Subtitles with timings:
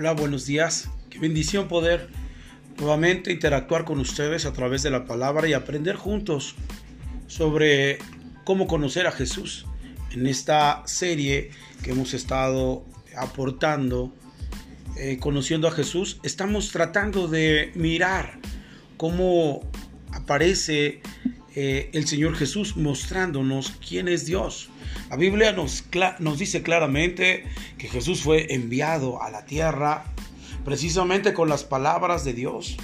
[0.00, 0.88] Hola, buenos días.
[1.10, 2.08] Qué bendición poder
[2.78, 6.54] nuevamente interactuar con ustedes a través de la palabra y aprender juntos
[7.26, 7.98] sobre
[8.44, 9.66] cómo conocer a Jesús.
[10.12, 11.50] En esta serie
[11.82, 12.82] que hemos estado
[13.14, 14.10] aportando,
[14.96, 18.38] eh, conociendo a Jesús, estamos tratando de mirar
[18.96, 19.70] cómo
[20.12, 21.02] aparece
[21.54, 24.70] eh, el Señor Jesús mostrándonos quién es Dios.
[25.10, 25.82] La Biblia nos,
[26.38, 27.44] dice claramente
[27.78, 30.04] que Jesús fue enviado a la tierra
[30.64, 32.76] precisamente con las palabras de Dios.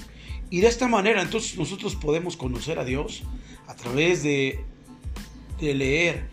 [0.50, 3.22] Y de esta manera entonces nosotros podemos conocer a Dios
[3.68, 4.58] a través de,
[5.60, 6.24] de leer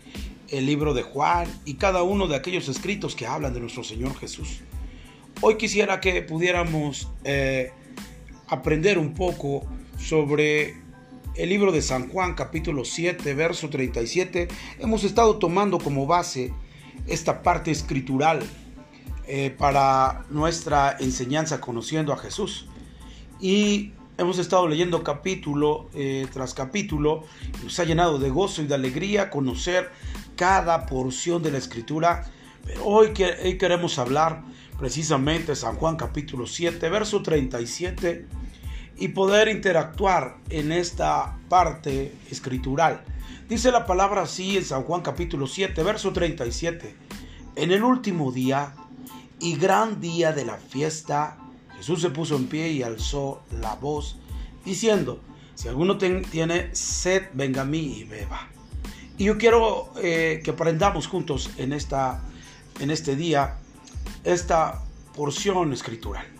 [0.48, 4.18] el libro de Juan y cada uno de aquellos escritos que hablan de nuestro Señor
[4.18, 4.62] Jesús.
[5.42, 7.70] Hoy quisiera que pudiéramos eh,
[8.48, 9.64] aprender un poco
[9.96, 10.74] sobre
[11.36, 14.48] el libro de San Juan capítulo 7, verso 37,
[14.78, 16.52] hemos estado tomando como base
[17.06, 18.40] esta parte escritural
[19.26, 22.66] eh, para nuestra enseñanza conociendo a Jesús.
[23.40, 27.24] Y hemos estado leyendo capítulo eh, tras capítulo,
[27.64, 29.90] nos ha llenado de gozo y de alegría conocer
[30.36, 32.30] cada porción de la escritura.
[32.64, 33.12] Pero hoy,
[33.44, 34.44] hoy queremos hablar
[34.78, 38.43] precisamente San Juan capítulo 7, verso 37
[38.96, 43.04] y poder interactuar en esta parte escritural.
[43.48, 46.94] Dice la palabra así en San Juan capítulo 7, verso 37.
[47.56, 48.74] En el último día
[49.40, 51.36] y gran día de la fiesta,
[51.76, 54.16] Jesús se puso en pie y alzó la voz,
[54.64, 55.20] diciendo,
[55.54, 58.48] si alguno tiene sed, venga a mí y beba.
[59.18, 62.22] Y yo quiero eh, que aprendamos juntos en, esta,
[62.80, 63.58] en este día
[64.24, 64.82] esta
[65.14, 66.33] porción escritural.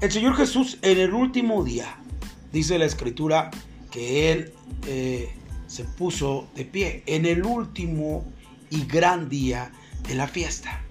[0.00, 1.96] El Señor Jesús en el último día,
[2.52, 3.50] dice la escritura,
[3.90, 4.52] que Él
[4.86, 5.34] eh,
[5.66, 8.24] se puso de pie en el último
[8.70, 9.72] y gran día
[10.06, 10.82] de la fiesta.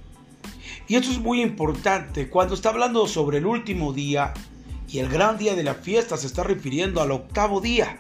[0.90, 2.30] Y esto es muy importante.
[2.30, 4.34] Cuando está hablando sobre el último día
[4.90, 8.00] y el gran día de la fiesta, se está refiriendo al octavo día.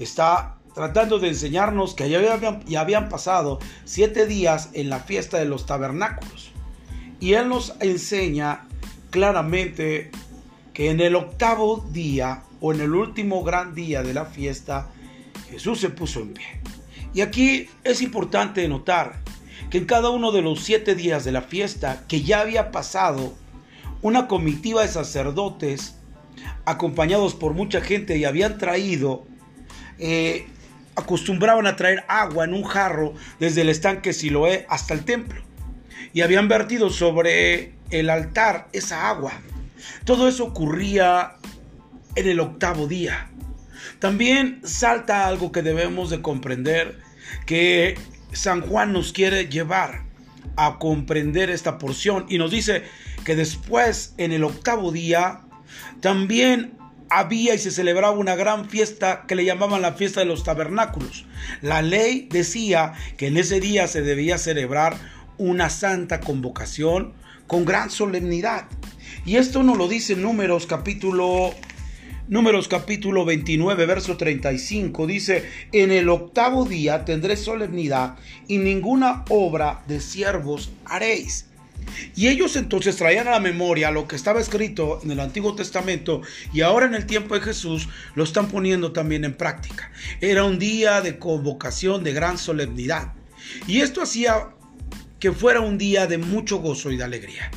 [0.00, 5.44] Está tratando de enseñarnos que ya ya habían pasado siete días en la fiesta de
[5.44, 6.50] los tabernáculos.
[7.20, 8.66] Y Él nos enseña
[9.10, 10.10] claramente
[10.88, 14.88] en el octavo día o en el último gran día de la fiesta,
[15.50, 16.62] Jesús se puso en pie.
[17.12, 19.20] Y aquí es importante notar
[19.68, 23.34] que en cada uno de los siete días de la fiesta que ya había pasado,
[24.00, 25.96] una comitiva de sacerdotes,
[26.64, 29.26] acompañados por mucha gente y habían traído,
[29.98, 30.46] eh,
[30.96, 35.42] acostumbraban a traer agua en un jarro desde el estanque Siloé hasta el templo.
[36.14, 39.32] Y habían vertido sobre el altar esa agua.
[40.04, 41.36] Todo eso ocurría
[42.14, 43.30] en el octavo día.
[43.98, 46.98] También salta algo que debemos de comprender,
[47.46, 47.98] que
[48.32, 50.04] San Juan nos quiere llevar
[50.56, 52.84] a comprender esta porción y nos dice
[53.24, 55.42] que después en el octavo día
[56.00, 56.78] también
[57.10, 61.26] había y se celebraba una gran fiesta que le llamaban la fiesta de los tabernáculos.
[61.60, 64.96] La ley decía que en ese día se debía celebrar
[65.36, 67.14] una santa convocación
[67.46, 68.66] con gran solemnidad.
[69.30, 71.54] Y esto nos lo dice Números capítulo
[72.26, 78.16] Números capítulo 29, verso 35 dice, en el octavo día tendré solemnidad
[78.48, 81.46] y ninguna obra de siervos haréis.
[82.16, 86.22] Y ellos entonces traían a la memoria lo que estaba escrito en el Antiguo Testamento
[86.52, 89.92] y ahora en el tiempo de Jesús lo están poniendo también en práctica.
[90.20, 93.12] Era un día de convocación de gran solemnidad.
[93.68, 94.48] Y esto hacía
[95.20, 97.52] que fuera un día de mucho gozo y de alegría.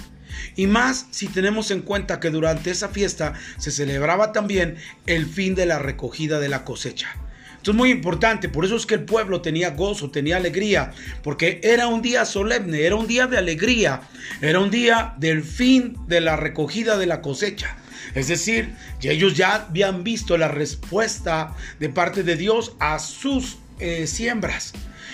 [0.56, 4.78] Y más si tenemos en cuenta que durante esa fiesta se celebraba también
[5.08, 7.16] el fin de la recogida de la cosecha.
[7.64, 10.92] Esto es muy importante, por eso es que el pueblo tenía gozo, tenía alegría,
[11.24, 14.02] porque era un día solemne, era un día de alegría,
[14.42, 17.78] era un día del fin de la recogida de la cosecha.
[18.16, 24.08] Es decir, ellos ya habían visto la respuesta de parte de Dios a sus eh,
[24.08, 24.74] siembras.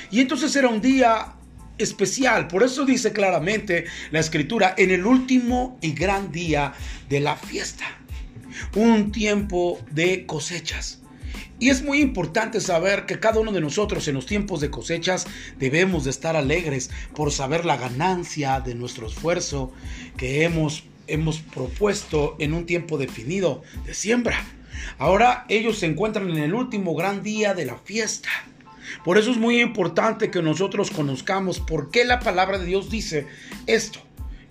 [0.09, 1.33] Y entonces era un día
[1.79, 2.47] especial.
[2.47, 6.73] Por eso dice claramente la escritura, en el último y gran día
[7.09, 7.85] de la fiesta.
[8.75, 10.99] Un tiempo de cosechas.
[11.59, 15.27] Y es muy importante saber que cada uno de nosotros en los tiempos de cosechas
[15.57, 19.73] debemos de estar alegres por saber la ganancia de nuestro esfuerzo
[20.15, 24.45] que hemos, hemos propuesto en un tiempo definido de siembra.
[24.97, 28.29] Ahora ellos se encuentran en el último gran día de la fiesta.
[29.03, 33.27] Por eso es muy importante que nosotros conozcamos por qué la palabra de Dios dice
[33.67, 33.99] esto.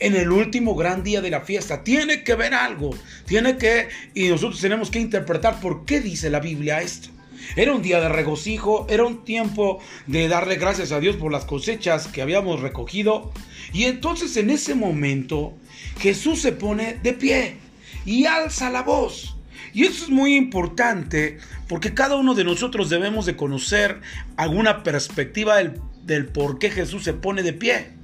[0.00, 2.90] En el último gran día de la fiesta tiene que ver algo,
[3.26, 7.08] tiene que, y nosotros tenemos que interpretar por qué dice la Biblia esto.
[7.56, 11.44] Era un día de regocijo, era un tiempo de darle gracias a Dios por las
[11.44, 13.32] cosechas que habíamos recogido.
[13.72, 15.54] Y entonces en ese momento
[16.00, 17.56] Jesús se pone de pie
[18.04, 19.37] y alza la voz.
[19.72, 21.38] Y eso es muy importante
[21.68, 24.00] porque cada uno de nosotros debemos de conocer
[24.36, 27.98] alguna perspectiva del, del por qué Jesús se pone de pie.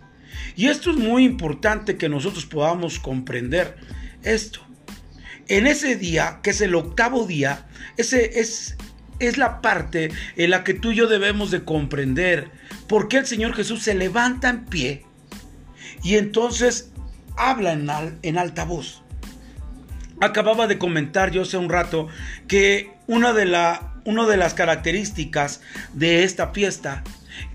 [0.56, 3.76] Y esto es muy importante que nosotros podamos comprender
[4.22, 4.60] esto.
[5.48, 7.66] En ese día, que es el octavo día,
[7.96, 8.76] ese es,
[9.18, 12.50] es la parte en la que tú y yo debemos de comprender
[12.88, 15.04] por qué el Señor Jesús se levanta en pie
[16.02, 16.92] y entonces
[17.36, 17.90] habla en,
[18.22, 19.03] en alta voz.
[20.20, 22.08] Acababa de comentar yo hace un rato
[22.48, 25.60] que una de, la, una de las características
[25.92, 27.02] de esta fiesta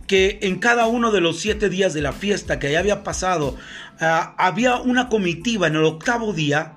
[0.08, 3.56] que en cada uno de los siete días de la fiesta que ya había pasado,
[4.00, 6.74] ah, había una comitiva en el octavo día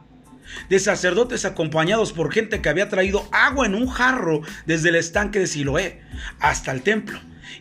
[0.68, 5.38] de sacerdotes acompañados por gente que había traído agua en un jarro desde el estanque
[5.38, 6.02] de Siloé
[6.40, 7.18] hasta el templo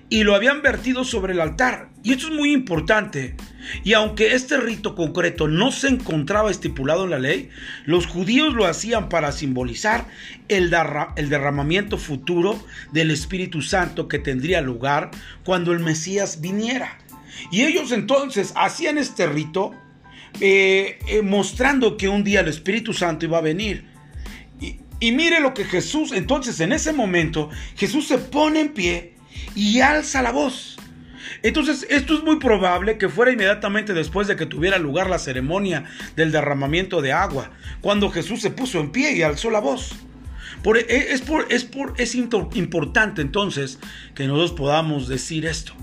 [0.10, 1.90] y lo habían vertido sobre el altar.
[2.04, 3.36] Y esto es muy importante.
[3.84, 7.50] Y aunque este rito concreto no se encontraba estipulado en la ley,
[7.86, 10.06] los judíos lo hacían para simbolizar
[10.48, 12.62] el, derramamiento futuro
[12.92, 15.12] del Espíritu Santo que tendría lugar
[15.44, 16.98] cuando el Mesías viniera.
[17.52, 19.72] Y ellos entonces hacían este rito
[20.40, 23.86] eh, eh, mostrando que un día el Espíritu Santo iba a venir.
[25.00, 29.16] Y mire lo que Jesús, entonces en ese momento, Jesús se pone en pie
[29.56, 30.78] y alza la voz.
[31.44, 35.86] Entonces, esto es muy probable que fuera inmediatamente después de que tuviera lugar la ceremonia
[36.16, 37.52] del derramamiento de agua,
[37.82, 39.96] cuando Jesús se puso en pie y alzó la voz.
[40.64, 43.80] Por, e, es, por, es, por, es importante entonces
[44.14, 45.74] que nosotros podamos decir esto.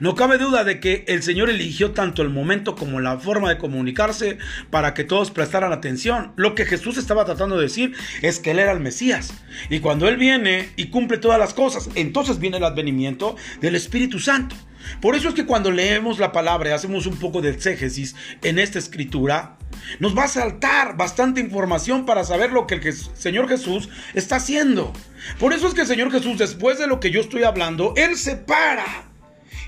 [0.00, 3.58] No cabe duda de que el Señor eligió tanto el momento como la forma de
[3.58, 4.38] comunicarse
[4.70, 6.32] para que todos prestaran atención.
[6.36, 9.34] Lo que Jesús estaba tratando de decir es que Él era el Mesías.
[9.70, 14.18] Y cuando Él viene y cumple todas las cosas, entonces viene el advenimiento del Espíritu
[14.18, 14.56] Santo.
[15.00, 18.58] Por eso es que cuando leemos la palabra y hacemos un poco de exégesis en
[18.58, 19.56] esta escritura,
[19.98, 24.92] nos va a saltar bastante información para saber lo que el Señor Jesús está haciendo.
[25.38, 28.16] Por eso es que el Señor Jesús, después de lo que yo estoy hablando, Él
[28.16, 28.84] se para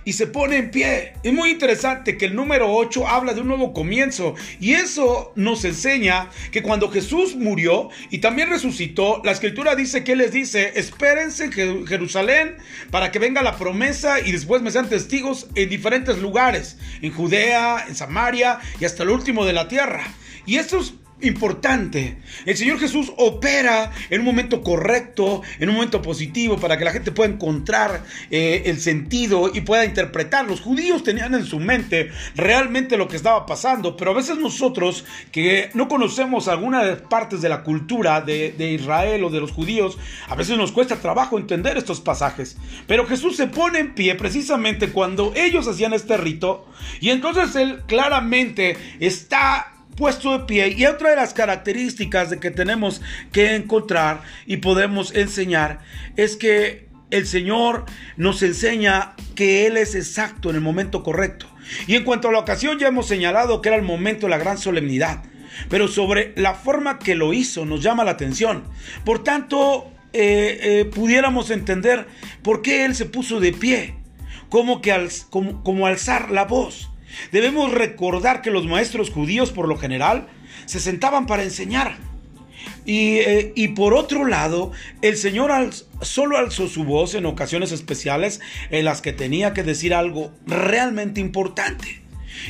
[0.05, 1.15] y se pone en pie.
[1.23, 5.65] Es muy interesante que el número 8 habla de un nuevo comienzo y eso nos
[5.65, 11.45] enseña que cuando Jesús murió y también resucitó, la escritura dice que les dice, espérense
[11.45, 12.57] en Jerusalén
[12.91, 17.85] para que venga la promesa y después me sean testigos en diferentes lugares, en Judea,
[17.89, 20.05] en Samaria y hasta el último de la tierra.
[20.47, 22.19] Y estos importante.
[22.45, 26.93] El Señor Jesús opera en un momento correcto, en un momento positivo, para que la
[26.93, 30.47] gente pueda encontrar eh, el sentido y pueda interpretar.
[30.47, 35.05] Los judíos tenían en su mente realmente lo que estaba pasando, pero a veces nosotros
[35.33, 39.99] que no conocemos algunas partes de la cultura de, de Israel o de los judíos,
[40.29, 42.59] a veces nos cuesta trabajo entender estos pasajes.
[42.87, 46.67] Pero Jesús se pone en pie precisamente cuando ellos hacían este rito
[47.01, 50.75] y entonces Él claramente está puesto de pie.
[50.77, 53.03] Y otra de las características de que tenemos
[53.33, 55.81] que encontrar y podemos enseñar
[56.17, 57.85] es que el Señor
[58.17, 61.47] nos enseña que Él es exacto en el momento correcto.
[61.87, 64.39] Y en cuanto a la ocasión ya hemos señalado que era el momento de la
[64.39, 65.25] gran solemnidad.
[65.71, 68.65] Pero sobre la forma que lo hizo nos llama la atención.
[69.05, 72.07] Por tanto, eh, eh, pudiéramos entender
[72.43, 73.95] por qué Él se puso de pie.
[74.51, 76.91] Que como, como alzar la voz.
[77.33, 80.29] Debemos recordar que los maestros judíos por lo general
[80.67, 81.97] se sentaban para enseñar.
[82.85, 84.73] Y, eh, por otro lado,
[85.03, 85.51] el Señor
[86.03, 91.21] solo alzó su voz en ocasiones especiales en las que tenía que decir algo realmente
[91.21, 92.03] importante.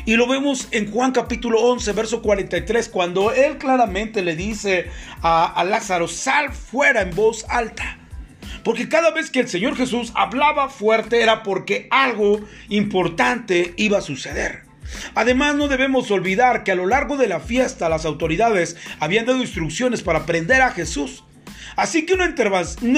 [0.05, 4.87] Y lo vemos en Juan capítulo 11, verso 43, cuando él claramente le dice
[5.23, 7.99] a, a Lázaro, sal fuera en voz alta.
[8.67, 14.01] Porque cada vez que el Señor Jesús hablaba fuerte era porque algo importante iba a
[14.01, 14.63] suceder.
[15.15, 19.39] Además, no debemos olvidar que a lo largo de la fiesta las autoridades habían dado
[19.39, 21.23] instrucciones para prender a Jesús.
[21.77, 22.27] Así que una,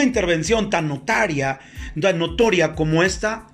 [0.03, 1.61] intervención tan notaria,
[2.01, 3.49] tan notoria como esta,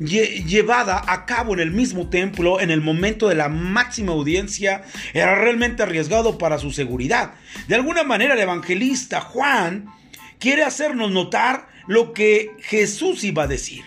[0.00, 4.82] llevada a cabo en el mismo templo en el momento de la máxima audiencia,
[5.14, 7.34] era realmente arriesgado para su seguridad.
[7.68, 9.99] De alguna manera el evangelista Juan
[10.40, 13.84] quiere hacernos notar lo que Jesús iba a decir.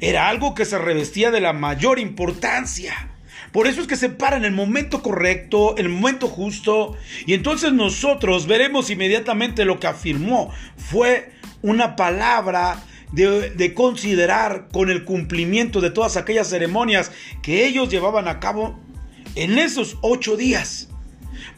[0.00, 3.08] Era algo que se revestía de la mayor importancia.
[3.52, 7.72] Por eso es que se para en el momento correcto, el momento justo, y entonces
[7.72, 10.50] nosotros veremos inmediatamente lo que afirmó.
[10.76, 12.82] Fue una palabra
[13.12, 18.80] de, considerar con el cumplimiento de todas aquellas ceremonias que ellos llevaban a cabo
[19.34, 20.88] en esos ocho días.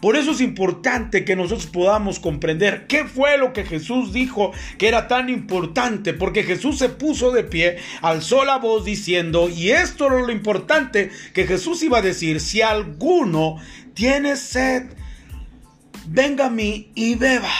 [0.04, 4.86] Por eso es importante que nosotros podamos comprender qué fue lo que Jesús dijo que
[4.86, 10.08] era tan importante, porque Jesús se puso de pie, alzó la voz diciendo, y esto
[10.08, 13.56] era lo importante que Jesús iba a decir, si alguno
[13.94, 14.90] tiene sed,
[16.06, 17.54] venga a mí y beba.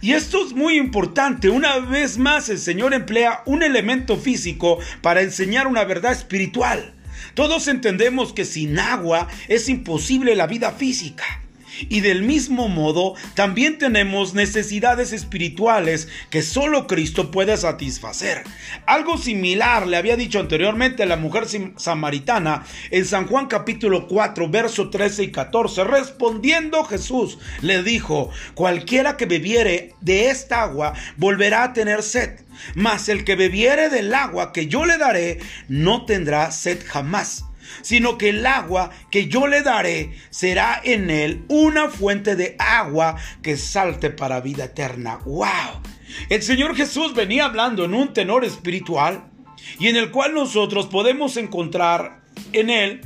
[0.00, 1.50] Y esto es muy importante.
[1.50, 6.94] Una vez más el Señor emplea un elemento físico para enseñar una verdad espiritual.
[7.34, 11.42] Todos entendemos que sin agua es imposible la vida física.
[11.88, 18.44] Y del mismo modo, también tenemos necesidades espirituales que solo Cristo puede satisfacer.
[18.86, 24.48] Algo similar le había dicho anteriormente a la mujer samaritana en San Juan capítulo 4,
[24.48, 25.84] verso 13 y 14.
[25.84, 32.40] Respondiendo Jesús le dijo, cualquiera que bebiere de esta agua volverá a tener sed.
[32.74, 37.44] Mas el que bebiere del agua que yo le daré no tendrá sed jamás
[37.82, 43.16] sino que el agua que yo le daré será en él una fuente de agua
[43.42, 45.18] que salte para vida eterna.
[45.24, 45.82] ¡Wow!
[46.28, 49.30] El Señor Jesús venía hablando en un tenor espiritual
[49.78, 52.22] y en el cual nosotros podemos encontrar
[52.52, 53.00] en él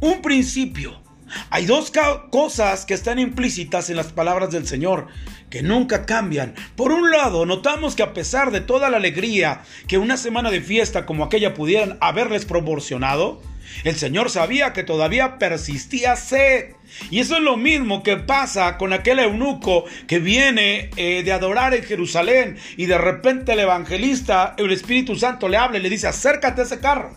[0.00, 1.02] un principio.
[1.50, 1.92] Hay dos
[2.30, 5.08] cosas que están implícitas en las palabras del Señor
[5.50, 6.54] que nunca cambian.
[6.76, 10.60] Por un lado, notamos que a pesar de toda la alegría que una semana de
[10.60, 13.42] fiesta como aquella pudieran haberles proporcionado,
[13.84, 16.74] el Señor sabía que todavía persistía sed.
[17.10, 21.74] Y eso es lo mismo que pasa con aquel eunuco que viene eh, de adorar
[21.74, 26.06] en Jerusalén y de repente el evangelista, el Espíritu Santo le habla y le dice,
[26.06, 27.16] acércate a ese carro.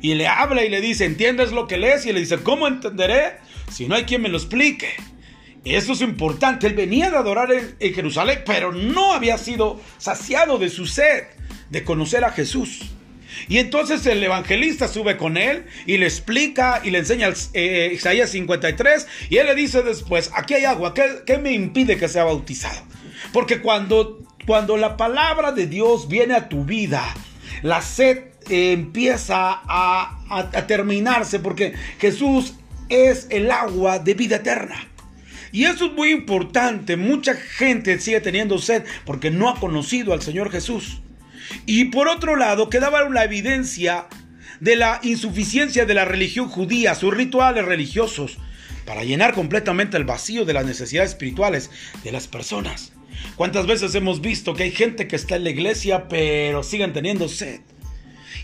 [0.00, 2.06] Y le habla y le dice, ¿entiendes lo que lees?
[2.06, 3.38] Y le dice, ¿cómo entenderé
[3.70, 4.88] si no hay quien me lo explique?
[5.64, 6.68] Eso es importante.
[6.68, 11.24] Él venía de adorar en Jerusalén, pero no había sido saciado de su sed
[11.70, 12.92] de conocer a Jesús.
[13.48, 18.30] Y entonces el evangelista sube con él y le explica y le enseña eh, Isaías
[18.30, 22.82] 53 y él le dice después, aquí hay agua, ¿qué, me impide que sea bautizado?
[23.32, 27.02] Porque cuando, cuando la palabra de Dios viene a tu vida,
[27.62, 28.18] la sed
[28.48, 32.54] eh, empieza a, a terminarse porque Jesús
[32.88, 34.88] es el agua de vida eterna.
[35.50, 36.96] Y eso es muy importante.
[36.96, 41.00] Mucha gente sigue teniendo sed porque no ha conocido al Señor Jesús.
[41.66, 44.06] Y por otro lado, quedaba la evidencia
[44.60, 48.38] de la insuficiencia de la religión judía, sus rituales religiosos,
[48.84, 51.70] para llenar completamente el vacío de las necesidades espirituales
[52.02, 52.92] de las personas.
[53.36, 57.28] ¿Cuántas veces hemos visto que hay gente que está en la iglesia pero siguen teniendo
[57.28, 57.60] sed?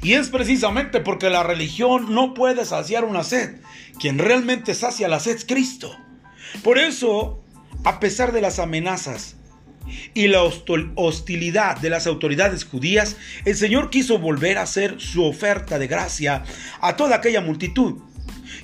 [0.02, 3.56] Y es precisamente porque la religión no puede saciar una sed.
[3.98, 5.96] Quien realmente sacia la sed es Cristo.
[6.62, 7.42] Por eso,
[7.84, 9.36] a pesar de las amenazas,
[10.14, 15.78] y la hostilidad de las autoridades judías, el Señor quiso volver a hacer su oferta
[15.78, 16.44] de gracia
[16.80, 17.94] a toda aquella multitud.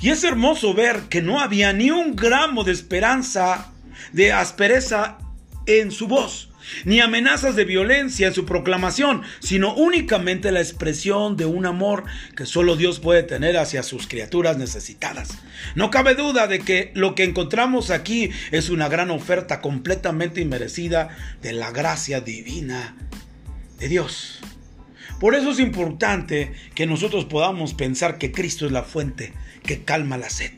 [0.00, 3.73] Y es hermoso ver que no había ni un gramo de esperanza,
[4.12, 5.19] de aspereza
[5.67, 6.50] en su voz
[6.85, 12.05] ni amenazas de violencia en su proclamación, sino únicamente la expresión de un amor
[12.37, 15.31] que solo Dios puede tener hacia sus criaturas necesitadas.
[15.75, 21.17] No cabe duda de que lo que encontramos aquí es una gran oferta completamente inmerecida
[21.43, 22.97] de la gracia divina
[23.79, 24.41] de Dios.
[25.19, 30.17] Por eso es importante que nosotros podamos pensar que Cristo es la fuente que calma
[30.17, 30.53] la sed.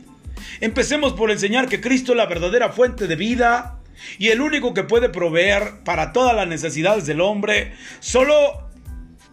[0.60, 3.81] Empecemos por enseñar que Cristo es la verdadera fuente de vida,
[4.18, 8.68] y el único que puede proveer para todas las necesidades del hombre, solo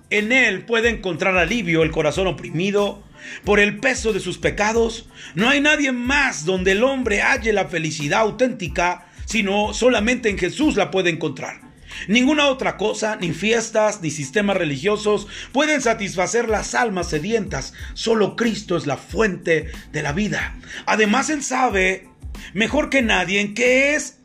[0.10, 3.04] en Él puede encontrar alivio el corazón oprimido
[3.44, 5.10] por el peso de sus pecados.
[5.36, 10.75] No hay nadie más donde el hombre halle la felicidad auténtica, sino solamente en Jesús
[10.75, 11.62] la puede encontrar.
[12.08, 17.74] Ninguna otra cosa, ni fiestas, ni sistemas religiosos pueden satisfacer las almas sedientas.
[17.94, 20.56] Solo Cristo es la fuente de la vida.
[20.86, 22.08] Además, Él sabe
[22.54, 24.19] mejor que nadie en qué es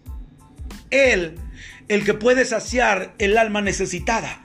[0.94, 1.34] él
[1.88, 4.40] el que puede saciar el alma necesitada.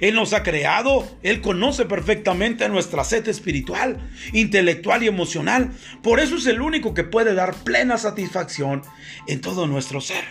[0.00, 3.98] Él nos ha creado, Él conoce perfectamente nuestra sed espiritual,
[4.32, 5.72] intelectual y emocional.
[6.02, 8.82] Por eso es el único que puede dar plena satisfacción
[9.26, 10.24] en todo nuestro ser.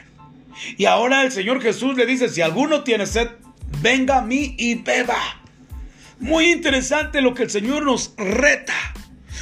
[0.77, 3.29] Y ahora el Señor Jesús le dice, si alguno tiene sed,
[3.81, 5.41] venga a mí y beba.
[6.19, 8.75] Muy interesante lo que el Señor nos reta.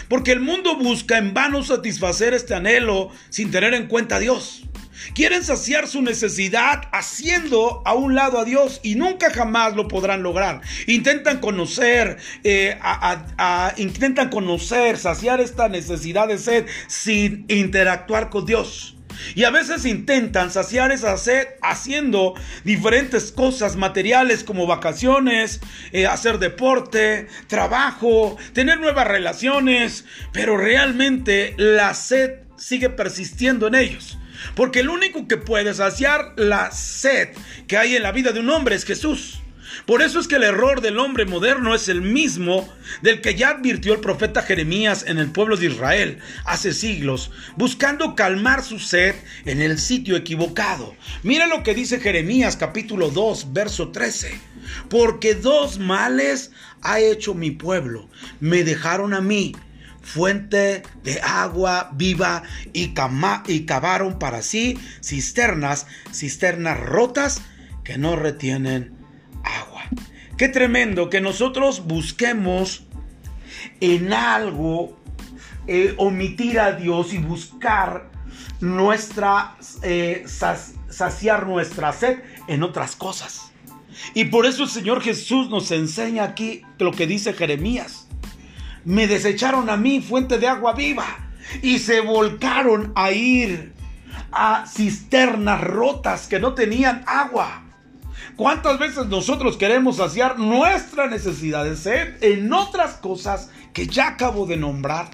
[0.08, 4.69] Porque el mundo busca en vano satisfacer este anhelo sin tener en cuenta a Dios.
[5.14, 10.24] Quieren saciar su necesidad haciendo a un lado a Dios y nunca jamás lo podrán
[10.24, 10.62] lograr.
[10.88, 12.78] Intentan conocer, eh,
[13.78, 18.96] intentan conocer, saciar esta necesidad de sed sin interactuar con Dios.
[19.36, 25.60] Y a veces intentan saciar esa sed haciendo diferentes cosas materiales como vacaciones,
[25.92, 34.19] eh, hacer deporte, trabajo, tener nuevas relaciones, pero realmente la sed sigue persistiendo en ellos.
[34.60, 37.30] Porque el único que puede saciar la sed
[37.66, 39.40] que hay en la vida de un hombre es Jesús.
[39.86, 42.68] Por eso es que el error del hombre moderno es el mismo
[43.02, 48.16] del que ya advirtió el profeta Jeremías en el pueblo de Israel hace siglos, buscando
[48.16, 50.94] calmar su sed en el sitio equivocado.
[51.24, 54.42] Mira lo que dice Jeremías capítulo 2, verso 13.
[54.90, 56.52] Porque dos males
[56.82, 58.10] ha hecho mi pueblo.
[58.42, 59.54] Me dejaron a mí
[60.02, 67.42] fuente de agua viva y, cavaron para sí cisternas, cisternas rotas
[67.84, 68.94] que no retienen
[69.44, 69.84] agua.
[70.38, 72.84] Qué tremendo que nosotros busquemos
[73.82, 74.98] en algo
[75.68, 78.10] eh, omitir a Dios y buscar
[78.62, 80.26] nuestra eh,
[80.90, 83.52] saciar nuestra sed en otras cosas.
[84.14, 88.09] Y por eso el Señor Jesús nos enseña aquí lo que dice Jeremías.
[88.86, 91.06] Me desecharon a mí fuente de agua viva
[91.62, 93.74] y se volcaron a ir
[94.32, 97.64] a cisternas rotas que no tenían agua.
[98.36, 104.46] ¿Cuántas veces nosotros queremos saciar nuestra necesidad de sed en otras cosas que ya acabo
[104.46, 105.10] de nombrar?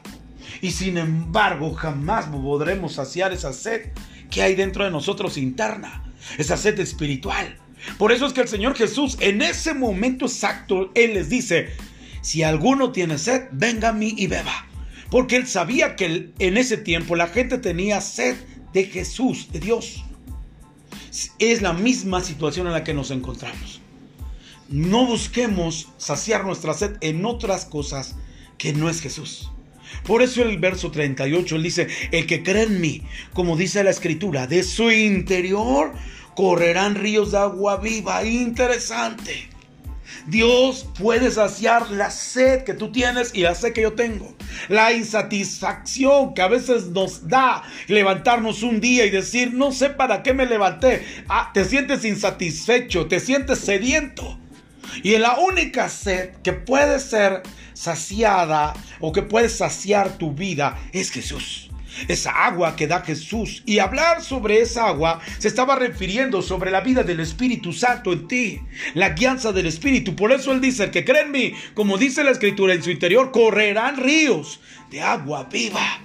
[0.62, 3.92] Y sin embargo jamás podremos saciar esa sed
[4.30, 6.04] que hay dentro de nosotros interna,
[6.38, 7.58] esa sed espiritual.
[7.98, 11.70] Por eso es que el Señor Jesús en ese momento exacto, Él les dice,
[12.26, 14.68] si alguno tiene sed, venga a mí y beba.
[15.12, 18.36] Porque Él sabía que en ese tiempo la gente tenía sed
[18.74, 20.06] de Jesús, de Dios
[21.40, 23.82] es la misma situación en la que nos encontramos.
[24.68, 28.16] No busquemos saciar nuestra sed en otras cosas
[28.58, 29.52] que no es Jesús.
[30.06, 33.04] Por eso el verso 38 él dice, el que cree en mí,
[33.34, 35.94] como dice la escritura, de su interior
[36.36, 38.26] correrán ríos de agua viva.
[38.26, 39.50] Interesante.
[40.28, 44.36] Dios puede saciar la sed que tú tienes y la sed que yo tengo.
[44.70, 50.24] La insatisfacción que a veces nos da levantarnos un día y decir, no sé para
[50.24, 51.06] qué me levanté.
[51.28, 54.40] Ah, te sientes insatisfecho, te sientes sediento.
[55.04, 61.12] Y la única sed que puede ser saciada o que puede saciar tu vida es
[61.12, 61.65] Jesús
[62.08, 63.64] esa agua que da Jesús.
[63.66, 68.28] Y hablar sobre esa agua se estaba refiriendo sobre la vida del Espíritu Santo en
[68.28, 68.62] ti,
[68.94, 70.16] la guianza del Espíritu.
[70.16, 72.92] Por eso él dice, el que cree en mí, como dice la Escritura en su
[72.92, 76.05] interior, correrán ríos de agua viva.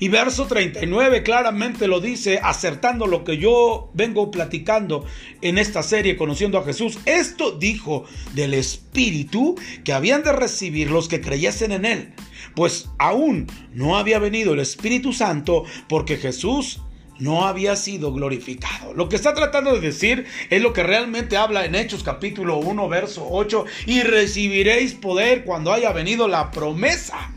[0.00, 5.04] Y verso 39 claramente lo dice, acertando lo que yo vengo platicando
[5.42, 6.98] en esta serie, conociendo a Jesús.
[7.04, 12.14] Esto dijo del Espíritu que habían de recibir los que creyesen en Él
[12.54, 16.80] pues aún no había venido el Espíritu Santo porque Jesús
[17.18, 18.94] no había sido glorificado.
[18.94, 22.88] Lo que está tratando de decir es lo que realmente habla en Hechos capítulo 1,
[22.88, 27.32] verso 8, y recibiréis poder cuando haya venido la promesa.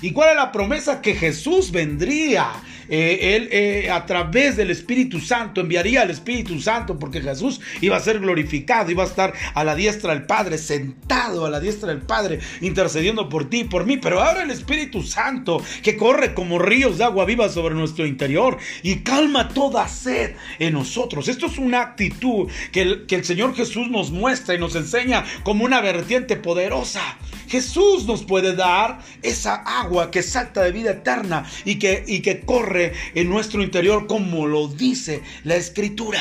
[0.00, 1.00] ¿Y cuál es la promesa?
[1.00, 2.52] Que Jesús vendría
[2.88, 7.96] eh, él eh, a través del Espíritu Santo enviaría al Espíritu Santo porque Jesús iba
[7.96, 11.88] a ser glorificado, iba a estar a la diestra del Padre, sentado a la diestra
[11.88, 13.98] del Padre, intercediendo por ti y por mí.
[13.98, 18.56] Pero ahora el Espíritu Santo que corre como ríos de agua viva sobre nuestro interior
[18.82, 21.28] y calma toda sed en nosotros.
[21.28, 25.24] Esto es una actitud que el, que el Señor Jesús nos muestra y nos enseña
[25.42, 27.18] como una vertiente poderosa.
[27.48, 32.40] Jesús nos puede dar esa agua que salta de vida eterna y que, y que
[32.40, 36.20] corre en nuestro interior como lo dice la escritura.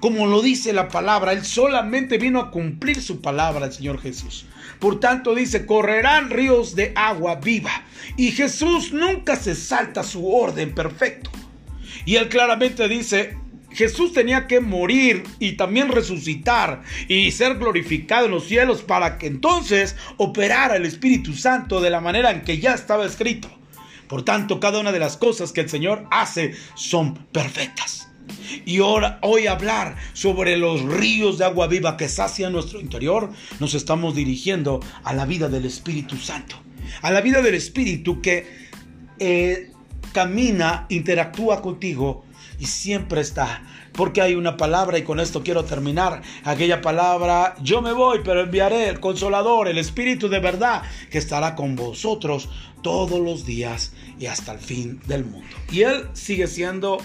[0.00, 4.46] Como lo dice la palabra, Él solamente vino a cumplir su palabra, el Señor Jesús.
[4.78, 7.84] Por tanto dice, correrán ríos de agua viva.
[8.16, 11.30] Y Jesús nunca se salta su orden perfecto.
[12.04, 13.36] Y Él claramente dice,
[13.74, 19.26] Jesús tenía que morir y también resucitar y ser glorificado en los cielos para que
[19.26, 23.48] entonces operara el Espíritu Santo de la manera en que ya estaba escrito.
[24.08, 28.08] Por tanto, cada una de las cosas que el Señor hace son perfectas.
[28.64, 33.74] Y ahora, hoy hablar sobre los ríos de agua viva que sacian nuestro interior, nos
[33.74, 36.56] estamos dirigiendo a la vida del Espíritu Santo.
[37.00, 38.46] A la vida del Espíritu que
[39.18, 39.70] eh,
[40.12, 42.24] camina, interactúa contigo
[42.62, 43.64] y siempre está.
[43.92, 46.22] Porque hay una palabra y con esto quiero terminar.
[46.44, 51.56] Aquella palabra, yo me voy, pero enviaré el consolador, el Espíritu de verdad, que estará
[51.56, 52.48] con vosotros
[52.80, 55.56] todos los días y hasta el fin del mundo.
[55.72, 56.98] Y Él sigue siendo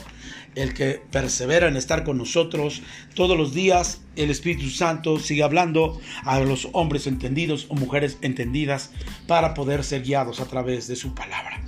[0.54, 2.84] el que persevera en estar con nosotros
[3.16, 4.02] todos los días.
[4.16, 8.92] El Espíritu Santo sigue hablando a los hombres entendidos o mujeres entendidas
[9.26, 11.64] para poder ser guiados a través de su palabra.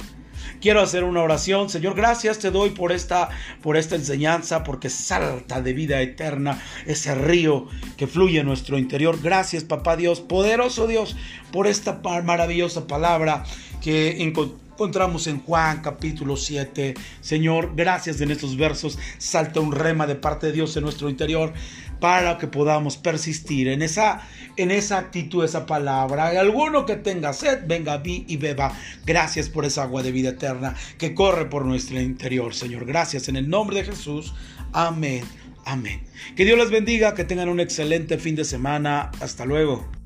[0.61, 1.69] Quiero hacer una oración.
[1.69, 3.29] Señor, gracias te doy por esta,
[3.61, 7.67] por esta enseñanza, porque salta de vida eterna ese río
[7.97, 9.19] que fluye en nuestro interior.
[9.21, 11.15] Gracias, papá Dios, poderoso Dios,
[11.51, 13.43] por esta maravillosa palabra
[13.81, 16.93] que encontramos en Juan capítulo 7.
[17.19, 18.97] Señor, gracias en estos versos.
[19.17, 21.51] Salta un rema de parte de Dios en nuestro interior
[21.99, 24.21] para que podamos persistir en esa,
[24.55, 26.29] en esa actitud, esa palabra.
[26.39, 28.73] Alguno que tenga sed, venga mí y beba.
[29.05, 32.85] Gracias por esa agua de vida eterna que corre por nuestro interior, Señor.
[32.85, 34.33] Gracias en el nombre de Jesús.
[34.71, 35.25] Amén.
[35.65, 36.01] Amén.
[36.37, 39.11] Que Dios les bendiga, que tengan un excelente fin de semana.
[39.19, 39.98] Hasta luego.